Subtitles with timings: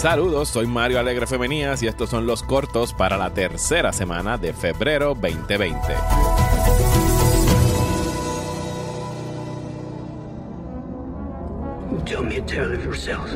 [0.00, 4.54] Saludos, soy Mario Alegre Femenías y estos son los cortos para la tercera semana de
[4.54, 5.76] febrero 2020.
[12.06, 13.28] Tell me a tale of yourself,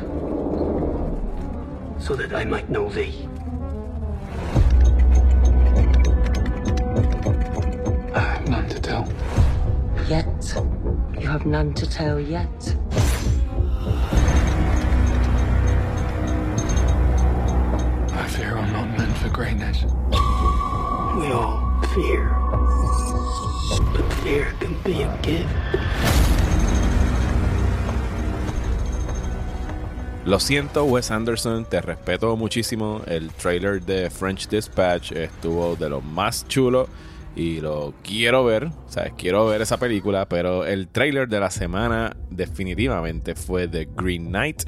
[1.99, 3.29] so that I might know thee.
[8.15, 9.07] I have none to tell.
[10.09, 10.55] Yet.
[11.21, 12.49] You have none to tell yet.
[18.25, 19.83] I fear I'm not meant for greatness.
[19.83, 21.61] We all
[21.95, 22.35] fear.
[23.93, 25.47] But fear can be a gift.
[30.25, 33.03] Lo siento, Wes Anderson, te respeto muchísimo.
[33.07, 36.89] El trailer de French Dispatch estuvo de lo más chulo
[37.37, 41.51] y lo quiero ver, o sea, quiero ver esa película, pero el trailer de la
[41.51, 44.63] semana definitivamente fue The Green Knight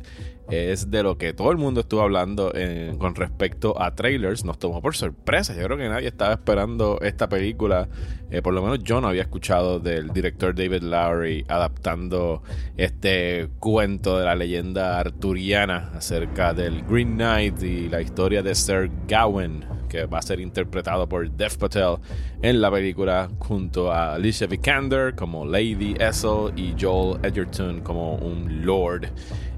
[0.51, 2.53] es de lo que todo el mundo estuvo hablando
[2.99, 4.45] con respecto a trailers.
[4.45, 5.55] Nos tomó por sorpresa.
[5.55, 7.89] Yo creo que nadie estaba esperando esta película.
[8.31, 12.43] Eh, por lo menos yo no había escuchado del director David Lowry adaptando
[12.77, 18.91] este cuento de la leyenda arturiana acerca del Green Knight y la historia de Sir
[19.07, 21.99] Gawain, que va a ser interpretado por Dev Patel
[22.43, 28.67] en la película junto a Alicia Vikander como Lady Essel y Joel Edgerton como un
[28.67, 29.09] Lord.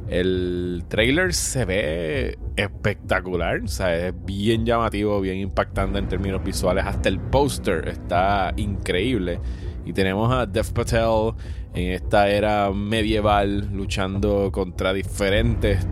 [0.08, 6.84] El trailer se ve espectacular, o sea, es bien llamativo, bien impactante en términos visuales.
[6.86, 9.38] Hasta el póster está increíble.
[9.84, 11.34] Y tenemos a Dev Patel
[11.74, 15.86] en esta era medieval luchando contra diferentes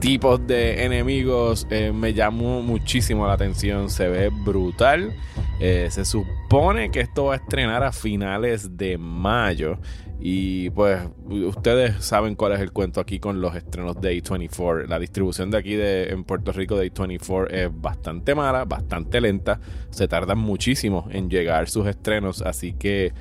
[0.00, 1.66] tipos de enemigos.
[1.70, 5.12] Eh, me llamó muchísimo la atención, se ve brutal.
[5.60, 9.78] Eh, se supone que esto va a estrenar a finales de mayo.
[10.18, 14.86] Y pues ustedes saben cuál es el cuento aquí con los estrenos de A24.
[14.86, 19.60] La distribución de aquí de, en Puerto Rico de A24 es bastante mala, bastante lenta.
[19.90, 22.42] Se tardan muchísimo en llegar sus estrenos.
[22.42, 23.12] Así que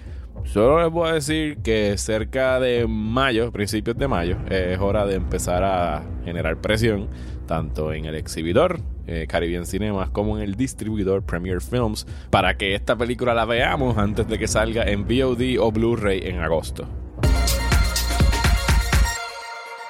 [0.46, 5.16] solo les voy a decir que cerca de mayo, principios de mayo, es hora de
[5.16, 7.08] empezar a generar presión
[7.46, 12.76] tanto en el exhibidor eh, Caribbean Cinemas como en el distribuidor Premier Films para que
[12.76, 16.88] esta película la veamos antes de que salga en VOD o Blu-ray en agosto.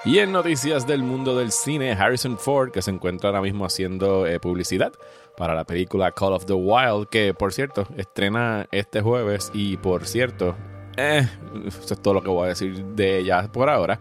[0.06, 4.26] Y en noticias del mundo del cine, Harrison Ford, que se encuentra ahora mismo haciendo
[4.26, 4.94] eh, publicidad
[5.36, 10.08] para la película Call of the Wild, que por cierto estrena este jueves y por
[10.08, 10.56] cierto,
[10.96, 11.28] eh,
[11.68, 14.00] eso es todo lo que voy a decir de ella por ahora.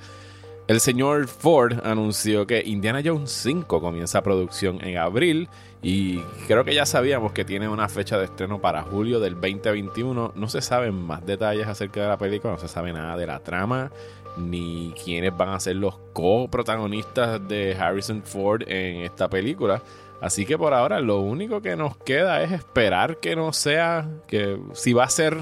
[0.69, 5.49] El señor Ford anunció que Indiana Jones 5 comienza producción en abril
[5.83, 10.33] y creo que ya sabíamos que tiene una fecha de estreno para julio del 2021.
[10.35, 13.39] No se saben más detalles acerca de la película, no se sabe nada de la
[13.41, 13.91] trama
[14.39, 19.83] ni quiénes van a ser los coprotagonistas de Harrison Ford en esta película.
[20.21, 24.59] Así que por ahora lo único que nos queda es esperar que no sea que
[24.73, 25.37] si va a ser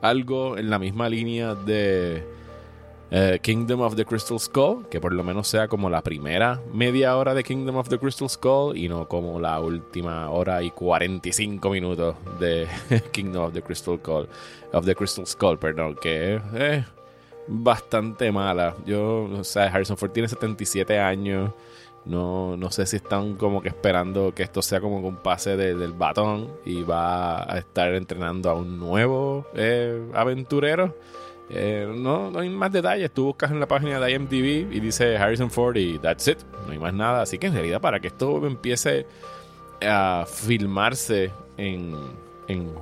[0.00, 2.26] algo en la misma línea de
[3.14, 7.14] eh, Kingdom of the Crystal Skull, que por lo menos sea como la primera media
[7.18, 11.68] hora de Kingdom of the Crystal Skull y no como la última hora y 45
[11.68, 12.66] minutos de
[13.12, 14.28] Kingdom of the Crystal Skull,
[14.72, 16.84] of the Crystal Skull, perdón, que es
[17.46, 18.74] bastante mala.
[18.86, 21.52] Yo, o sea, Harrison Ford tiene 77 años.
[22.06, 25.92] No, no sé si están como que esperando que esto sea como un pase del
[25.92, 30.96] batón y va a estar entrenando a un nuevo eh, aventurero.
[31.50, 33.10] Eh, no, hay más detalles.
[33.12, 36.38] Tú buscas en la página de IMDb y dice Harrison Ford y that's it.
[36.66, 37.22] No hay más nada.
[37.22, 39.06] Así que en realidad, para que esto empiece
[39.82, 41.94] a filmarse en,
[42.48, 42.72] en,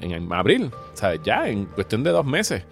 [0.00, 1.20] en, abril, ¿sabes?
[1.22, 2.64] Ya, en cuestión de dos meses.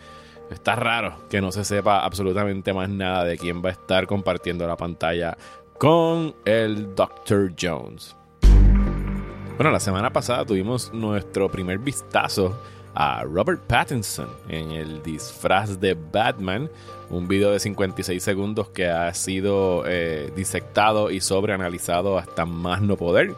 [0.51, 4.67] Está raro que no se sepa absolutamente más nada de quién va a estar compartiendo
[4.67, 5.37] la pantalla
[5.79, 7.55] con el Dr.
[7.61, 8.17] Jones.
[9.57, 12.59] Bueno, la semana pasada tuvimos nuestro primer vistazo
[12.95, 16.71] a Robert Pattinson en el disfraz de Batman,
[17.09, 22.97] un video de 56 segundos que ha sido eh, disectado y sobreanalizado hasta más no
[22.97, 23.35] poder.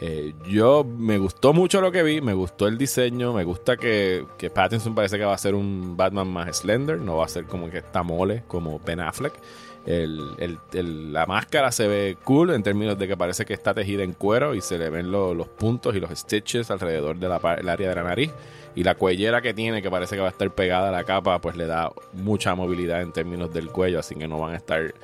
[0.00, 4.26] Eh, yo me gustó mucho lo que vi, me gustó el diseño, me gusta que,
[4.36, 7.44] que, Pattinson parece que va a ser un Batman más slender, no va a ser
[7.44, 9.34] como que está mole como Ben Affleck.
[9.84, 14.54] La máscara se ve cool en términos de que parece que está tejida en cuero
[14.54, 18.32] y se le ven los puntos y los stitches alrededor del área de la nariz.
[18.74, 21.40] Y la cuellera que tiene, que parece que va a estar pegada a la capa,
[21.40, 24.94] pues le da mucha movilidad en términos del cuello, así que no van a estar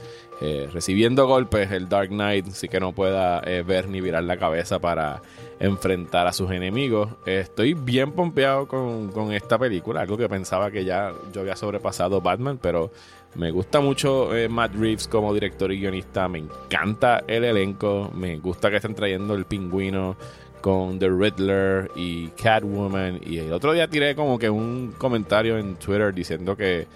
[0.40, 4.38] eh, recibiendo golpes el Dark Knight, así que no pueda eh, ver ni virar la
[4.38, 5.20] cabeza para
[5.58, 7.10] enfrentar a sus enemigos.
[7.26, 12.58] Estoy bien pompeado con, esta película, algo que pensaba que ya yo había sobrepasado Batman,
[12.62, 12.92] pero
[13.34, 18.38] me gusta mucho eh, Matt Reeves como director y guionista, me encanta el elenco, me
[18.38, 20.16] gusta que estén trayendo el pingüino
[20.60, 23.20] con The Riddler y Catwoman.
[23.24, 26.86] Y el otro día tiré como que un comentario en Twitter diciendo que,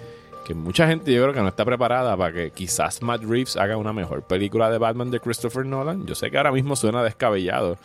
[0.44, 3.76] que mucha gente yo creo que no está preparada para que quizás Matt Reeves haga
[3.76, 6.06] una mejor película de Batman de Christopher Nolan.
[6.06, 7.78] Yo sé que ahora mismo suena descabellado,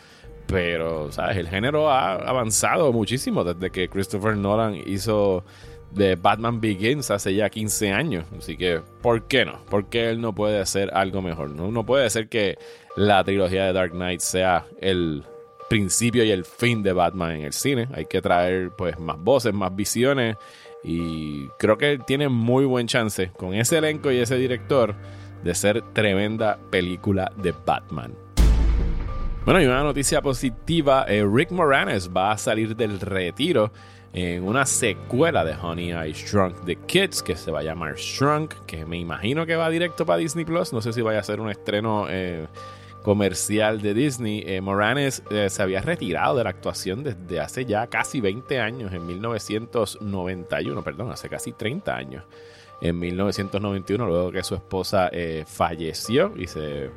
[0.46, 1.36] pero, ¿sabes?
[1.36, 5.44] El género ha avanzado muchísimo desde que Christopher Nolan hizo
[5.90, 8.24] de Batman Begins hace ya 15 años.
[8.36, 9.64] Así que, ¿por qué no?
[9.66, 11.50] ¿Por qué él no puede hacer algo mejor?
[11.50, 12.58] No, puede ser que
[12.96, 15.24] la trilogía de Dark Knight sea el
[15.68, 17.88] principio y el fin de Batman en el cine.
[17.92, 20.36] Hay que traer pues más voces, más visiones.
[20.84, 24.94] Y creo que tiene muy buen chance con ese elenco y ese director
[25.42, 28.14] de ser tremenda película de Batman.
[29.44, 33.72] Bueno, y una noticia positiva, eh, Rick Moranis va a salir del retiro
[34.12, 38.54] en una secuela de Honey I Shrunk the Kids que se va a llamar Shrunk,
[38.66, 40.72] que me imagino que va directo para Disney Plus.
[40.72, 42.46] No sé si vaya a ser un estreno eh,
[43.02, 44.42] comercial de Disney.
[44.46, 48.92] Eh, Moranes eh, se había retirado de la actuación desde hace ya casi 20 años,
[48.92, 52.24] en 1991, perdón, hace casi 30 años.
[52.80, 55.10] En 1991, luego que su esposa
[55.46, 56.90] falleció y se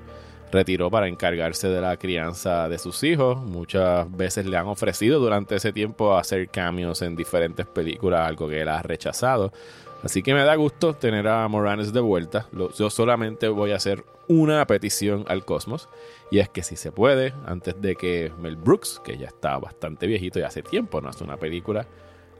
[0.51, 3.37] retiró para encargarse de la crianza de sus hijos.
[3.37, 8.61] Muchas veces le han ofrecido durante ese tiempo hacer cambios en diferentes películas, algo que
[8.61, 9.51] él ha rechazado.
[10.03, 12.47] Así que me da gusto tener a Moranes de vuelta.
[12.75, 15.89] Yo solamente voy a hacer una petición al cosmos.
[16.31, 20.07] Y es que si se puede, antes de que Mel Brooks, que ya está bastante
[20.07, 21.85] viejito y hace tiempo no hace una película,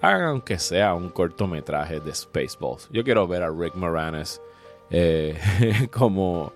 [0.02, 2.90] haga aunque sea un cortometraje de Spaceballs.
[2.92, 4.42] Yo quiero ver a Rick Moranes
[4.90, 5.38] eh,
[5.92, 6.54] como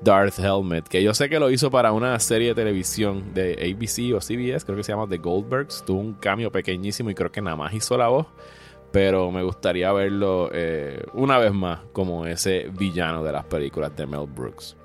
[0.00, 4.14] Darth Helmet, que yo sé que lo hizo para una serie de televisión de ABC
[4.14, 5.84] o CBS, creo que se llama The Goldbergs.
[5.84, 8.26] Tuvo un cambio pequeñísimo y creo que nada más hizo la voz.
[8.92, 14.06] Pero me gustaría verlo eh, una vez más como ese villano de las películas de
[14.06, 14.76] Mel Brooks.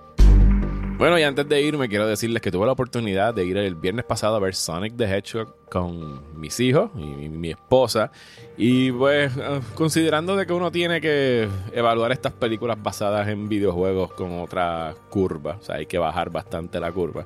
[1.01, 4.05] Bueno, y antes de irme, quiero decirles que tuve la oportunidad de ir el viernes
[4.05, 8.11] pasado a ver Sonic the Hedgehog con mis hijos y mi, esposa.
[8.55, 14.13] Y pues, ah, considerando de que uno tiene que evaluar estas películas basadas en videojuegos
[14.13, 17.25] con otra curva, o sea, hay que bajar bastante la curva.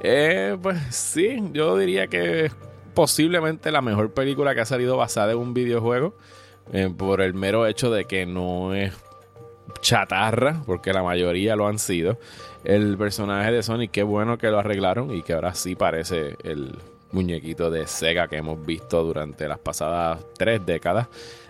[0.00, 2.52] Eh, pues sí, yo diría que es
[2.94, 6.14] posiblemente la mejor película que ha salido basada en un videojuego.
[6.72, 8.94] Eh, por el mero hecho de que no es
[9.82, 12.16] chatarra, porque la mayoría lo han sido
[12.64, 16.78] el personaje de Sonic, qué bueno que lo arreglaron y que ahora sí parece el
[17.10, 21.08] muñequito de Sega que hemos visto durante las pasadas tres décadas.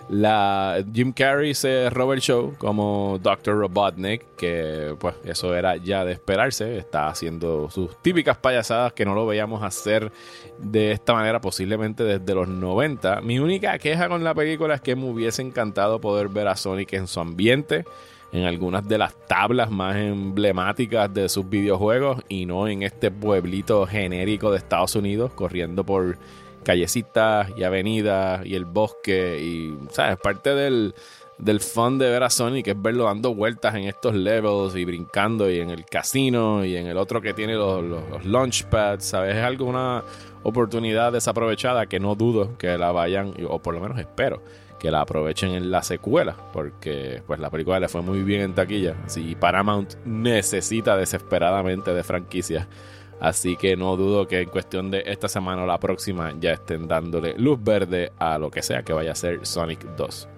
[0.09, 3.57] La Jim Carrey se robó el show como Dr.
[3.57, 6.77] Robotnik, que pues eso era ya de esperarse.
[6.77, 10.11] Está haciendo sus típicas payasadas que no lo veíamos hacer
[10.59, 13.21] de esta manera posiblemente desde los 90.
[13.21, 16.95] Mi única queja con la película es que me hubiese encantado poder ver a Sonic
[16.95, 17.85] en su ambiente
[18.33, 23.87] en algunas de las tablas más emblemáticas de sus videojuegos y no en este pueblito
[23.87, 26.17] genérico de Estados Unidos corriendo por
[26.65, 30.17] callecitas y avenidas y el bosque y, ¿sabes?
[30.17, 30.95] Parte del,
[31.39, 35.51] del fun de ver a Sonic es verlo dando vueltas en estos levels y brincando
[35.51, 39.37] y en el casino y en el otro que tiene los, los, los launchpads, ¿sabes?
[39.37, 40.05] Es alguna
[40.43, 44.43] oportunidad desaprovechada que no dudo que la vayan, o por lo menos espero,
[44.83, 48.53] que la aprovechen en la secuela, porque pues la película le fue muy bien en
[48.53, 48.97] taquilla.
[49.07, 52.67] Si Paramount necesita desesperadamente de franquicias.
[53.21, 56.89] Así que no dudo que en cuestión de esta semana o la próxima ya estén
[56.89, 60.29] dándole luz verde a lo que sea que vaya a ser Sonic 2.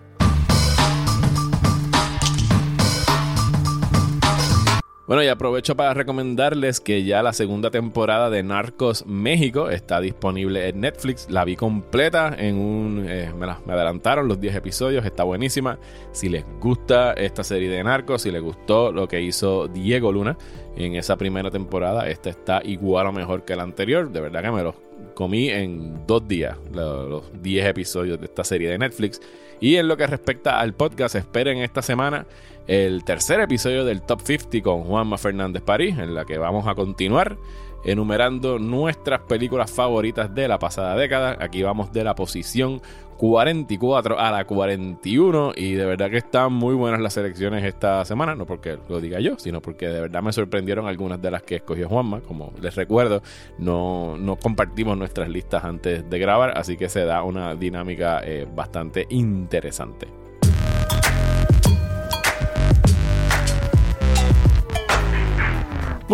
[5.07, 10.67] Bueno, y aprovecho para recomendarles que ya la segunda temporada de Narcos México está disponible
[10.67, 11.29] en Netflix.
[11.29, 13.05] La vi completa en un...
[13.07, 15.79] Eh, me, me, adelantaron los 10 episodios, está buenísima.
[16.13, 20.39] Si les gusta esta serie de Narcos, si les gustó lo que hizo Diego Luna
[20.77, 24.11] en esa primera temporada, esta está igual o mejor que la anterior.
[24.11, 24.75] De verdad que me los
[25.15, 29.21] comí en dos días, los 10 episodios de esta serie de Netflix.
[29.61, 32.27] Y en lo que respecta al podcast, esperen esta semana
[32.67, 36.75] el tercer episodio del Top 50 con Juanma Fernández París, en la que vamos a
[36.75, 37.37] continuar
[37.85, 41.37] enumerando nuestras películas favoritas de la pasada década.
[41.41, 42.81] Aquí vamos de la posición
[43.17, 48.35] 44 a la 41 y de verdad que están muy buenas las selecciones esta semana,
[48.35, 51.57] no porque lo diga yo, sino porque de verdad me sorprendieron algunas de las que
[51.57, 52.21] escogió Juanma.
[52.21, 53.23] Como les recuerdo,
[53.59, 58.47] no, no compartimos nuestras listas antes de grabar, así que se da una dinámica eh,
[58.53, 60.24] bastante interesante.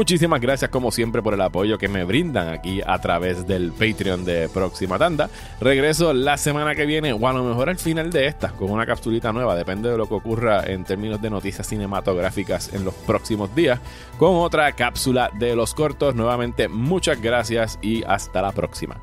[0.01, 4.25] Muchísimas gracias como siempre por el apoyo que me brindan aquí a través del Patreon
[4.25, 5.29] de Próxima Tanda.
[5.61, 8.87] Regreso la semana que viene o a lo mejor al final de esta con una
[8.87, 13.55] capsulita nueva, depende de lo que ocurra en términos de noticias cinematográficas en los próximos
[13.55, 13.79] días,
[14.17, 16.15] con otra cápsula de los cortos.
[16.15, 18.97] Nuevamente muchas gracias y hasta la próxima.